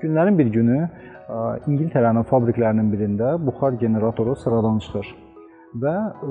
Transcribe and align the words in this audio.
Günlərin 0.00 0.38
bir 0.38 0.48
günü 0.48 0.76
ə, 0.82 1.40
İngiltərənin 1.68 2.24
fabriklərinin 2.26 2.88
birində 2.90 3.34
buxar 3.46 3.76
generatoru 3.78 4.32
sıradan 4.40 4.80
çıxır 4.82 5.10
və 5.82 5.92
ə, 5.92 6.30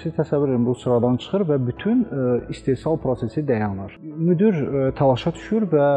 siz 0.00 0.14
təsəvvür 0.16 0.54
edin 0.54 0.64
bu 0.64 0.74
sıradan 0.80 1.18
çıxır 1.20 1.44
və 1.50 1.58
bütün 1.66 2.00
ə, 2.04 2.24
istehsal 2.54 2.96
prosesi 3.02 3.44
dayanır. 3.46 3.94
Müdir 4.02 4.56
ə, 4.56 4.86
təlaşa 4.96 5.34
düşür 5.36 5.68
və 5.76 5.90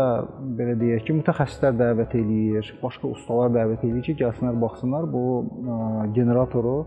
belə 0.59 0.75
deyək 0.83 1.07
ki, 1.07 1.17
mütəxəssislər 1.21 1.79
dəvət 1.79 2.20
eləyir, 2.20 2.75
başqa 2.83 3.13
ustalar 3.13 3.55
dəvət 3.55 3.87
eləyir 3.87 4.05
ki, 4.10 4.19
gəlsinlər 4.26 4.62
baxsınlar 4.67 5.10
bu 5.15 5.26
ə, 5.39 5.79
generatoru 6.19 6.78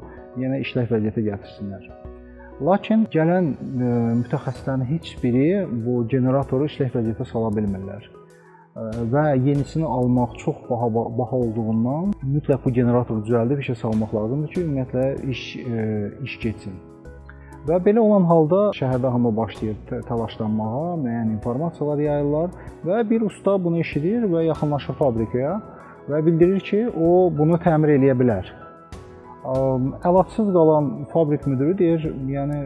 yenə 0.45 0.61
işlək 0.67 0.93
vəziyyətə 0.95 1.27
gətirsinlər. 1.33 1.91
Lakin 2.71 3.09
gələn 3.17 3.55
ə, 3.57 3.99
mütəxəssislərin 4.23 4.89
heç 4.95 5.17
biri 5.25 5.51
bu 5.89 6.03
generatoru 6.13 6.69
işlək 6.69 6.93
vəziyyətə 7.01 7.33
sala 7.33 7.57
bilmirlər 7.57 8.11
və 9.13 9.25
yenisini 9.47 9.85
almaq 9.85 10.37
çox 10.39 10.57
baha 10.71 10.89
baha 10.95 11.37
olduğundan 11.37 12.13
mütləq 12.35 12.63
bu 12.65 12.73
generatoru 12.73 13.25
düzəldib 13.27 13.61
işə 13.65 13.75
salmaq 13.83 14.15
lazımdır 14.15 14.55
ki, 14.55 14.63
ümumiyyətlə 14.65 15.05
iş 15.35 15.43
e, 15.57 15.83
iş 16.25 16.39
getsin. 16.45 16.79
Və 17.69 17.77
belə 17.85 18.01
olan 18.01 18.25
halda 18.25 18.61
şəhərdə 18.79 19.11
hamı 19.13 19.35
başlayır 19.37 19.77
təlaşlanmağa, 20.09 20.95
müəyyən 21.03 21.35
informasiyalar 21.35 21.99
yayırlar 22.07 22.55
və 22.89 23.03
bir 23.11 23.27
usta 23.27 23.59
bunu 23.65 23.83
eşidir 23.85 24.25
və 24.33 24.47
yaxınlaşır 24.47 24.97
fabrikaya 25.01 25.59
və 26.09 26.23
bildirir 26.27 26.61
ki, 26.65 26.87
o 26.97 27.29
bunu 27.37 27.59
təmir 27.61 27.99
eləyə 27.99 28.15
bilər. 28.17 28.49
Əlacsız 30.09 30.49
qalan 30.57 30.89
fabrik 31.13 31.45
müdiri 31.47 31.77
deyir, 31.79 32.07
yəni 32.33 32.63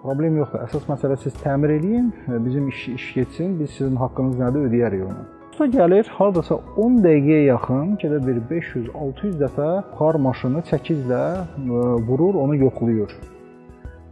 problem 0.00 0.40
yoxdur. 0.40 0.64
Əsas 0.64 0.88
məsələ 0.88 1.20
siz 1.20 1.36
təmir 1.44 1.76
eləyin, 1.76 2.08
bizim 2.46 2.72
iş 2.72 2.88
iş 2.96 3.12
getsin, 3.18 3.60
biz 3.60 3.76
sizin 3.76 4.00
haqqınız 4.00 4.40
nədir 4.40 4.70
ödəyərik 4.70 5.04
onu. 5.10 5.39
Usta 5.60 5.76
gəlir, 5.76 6.06
hardasa 6.16 6.56
10 6.80 6.94
dəqiqəyə 7.04 7.40
yaxın, 7.50 7.88
gələ 8.00 8.18
bir 8.24 8.38
500-600 8.48 9.34
dəfə 9.42 9.66
buxar 9.90 10.16
maşını 10.24 10.62
çəkizlə 10.70 11.18
e, 11.36 11.82
vurur, 12.08 12.38
onu 12.40 12.56
yoxlayır. 12.62 13.12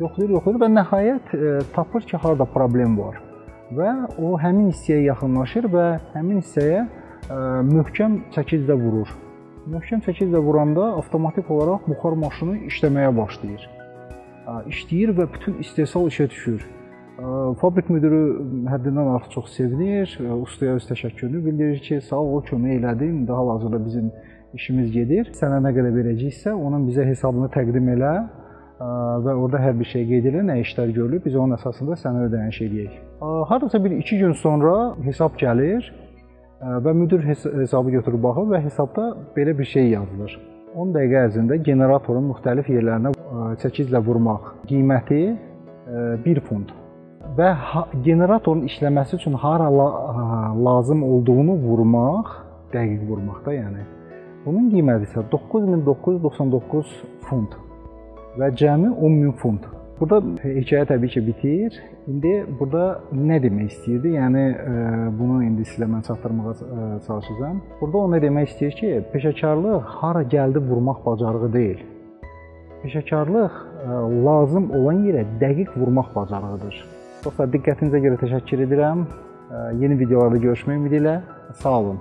Yoxlayır, 0.02 0.34
yoxlayır 0.36 0.58
və 0.60 0.68
nəhayət 0.74 1.32
e, 1.38 1.54
tapır 1.72 2.04
ki, 2.10 2.20
harda 2.20 2.44
problem 2.52 2.98
var. 3.00 3.16
Və 3.80 3.94
o 4.20 4.34
həmin 4.42 4.68
hissəyə 4.74 5.06
yaxınlaşır 5.06 5.72
və 5.72 5.88
həmin 6.18 6.44
hissəyə 6.44 6.84
e, 6.84 7.40
möhkəm 7.72 8.20
çəkizlə 8.36 8.76
vurur. 8.84 9.16
Möhkəm 9.72 10.04
çəkizlə 10.04 10.44
vuranda 10.50 10.90
avtomatik 11.00 11.48
olaraq 11.48 11.88
buxar 11.88 12.20
maşını 12.26 12.58
işləməyə 12.68 13.16
başlayır. 13.22 13.70
İşləyir 14.68 15.16
və 15.16 15.32
bütün 15.32 15.64
istehsal 15.64 16.12
işə 16.12 16.28
düşür. 16.28 16.74
Fabrik 17.18 17.88
müdiri 17.90 18.18
həddindən 18.70 19.08
artıq 19.16 19.32
çox 19.32 19.48
sevinir, 19.56 20.12
ustaya 20.38 20.76
öz 20.78 20.84
təşəkkürünü 20.86 21.40
bildirir 21.46 21.80
ki, 21.82 22.00
sağ 22.06 22.20
ol, 22.22 22.44
kömək 22.46 22.76
elədi. 22.78 23.08
İndi 23.10 23.32
hal-hazırda 23.32 23.80
bizim 23.84 24.12
işimiz 24.54 24.92
gedir. 24.94 25.32
Sənə 25.34 25.58
nə 25.64 25.72
qədər 25.74 25.96
verəcəksə, 25.96 26.54
onun 26.54 26.86
bizə 26.86 27.08
hesabını 27.08 27.50
təqdim 27.56 27.90
elə 27.96 28.14
və 28.78 29.34
orada 29.34 29.58
hər 29.64 29.74
bir 29.80 29.90
şey 29.90 30.06
qeyd 30.06 30.28
edilir, 30.28 30.46
nə 30.46 30.60
işlər 30.62 30.94
görülür, 30.94 31.24
biz 31.24 31.34
onun 31.34 31.58
əsasında 31.58 31.98
sənə 31.98 32.28
ödəniş 32.28 32.62
eləyək. 32.68 32.96
Hardasa 33.50 33.82
bir 33.84 33.98
2 33.98 34.18
gün 34.22 34.38
sonra 34.38 34.74
hesab 35.02 35.34
gəlir 35.42 35.90
və 36.62 36.94
müdir 37.02 37.26
hesabı 37.26 37.98
götürüb 37.98 38.22
baxır 38.22 38.50
və 38.54 38.64
hesabda 38.70 39.10
belə 39.34 39.58
bir 39.58 39.74
şey 39.74 39.90
yazılır. 39.98 40.40
10 40.78 40.94
dəqiqə 40.94 41.22
ərzində 41.26 41.62
generatorun 41.66 42.30
müxtəlif 42.30 42.70
yerlərinə 42.70 43.16
çəkizlə 43.64 44.06
vurmaq 44.06 44.52
qiyməti 44.70 45.24
1 46.24 46.46
funt 46.46 46.70
və 47.38 47.52
generatorun 48.04 48.64
işləməsi 48.66 49.16
üçün 49.16 49.38
hara 49.38 49.68
la 49.70 49.88
lazım 50.64 51.02
olduğunu 51.06 51.54
vurmaq, 51.62 52.34
dəqiq 52.74 53.06
vurmaq 53.08 53.44
da 53.46 53.54
yəni. 53.54 53.86
Bunun 54.44 54.68
qiyməti 54.72 55.06
isə 55.06 55.22
9999 55.30 56.94
funt 57.28 57.54
və 58.38 58.48
cəmi 58.58 58.90
10000 58.90 59.36
funt. 59.42 59.66
Burada 59.98 60.20
hekayə 60.42 60.84
təbii 60.86 61.10
ki 61.14 61.20
bitir. 61.26 61.78
İndi 62.06 62.34
burada 62.58 63.00
nə 63.12 63.40
demək 63.42 63.72
istəyirdi? 63.72 64.12
Yəni 64.14 64.44
bunu 65.18 65.40
indi 65.44 65.66
sizə 65.66 65.88
mən 65.90 66.04
çatdırmağa 66.06 66.52
çalışacağam. 67.06 67.58
Burada 67.80 67.98
o 67.98 68.10
nə 68.12 68.20
demək 68.22 68.52
istəyir 68.52 68.76
ki, 68.78 68.92
peşəkarlıq 69.14 69.90
hara 70.02 70.22
gəldi 70.34 70.62
vurmaq 70.70 71.02
bacarığı 71.06 71.52
deyil. 71.52 71.82
Peşəkarlıq 72.84 73.58
lazım 74.28 74.70
olan 74.78 75.02
yerə 75.08 75.26
dəqiq 75.42 75.74
vurmaq 75.80 76.14
bacarığıdır. 76.14 76.97
Dostlar, 77.18 77.48
diqqətinizə 77.50 77.98
görə 78.04 78.16
təşəkkür 78.20 78.60
edirəm. 78.62 79.00
Yeni 79.80 79.96
videolarda 79.98 80.38
görüşmək 80.44 80.76
ümidi 80.78 81.00
ilə 81.00 81.16
sağ 81.58 81.72
olun. 81.80 81.98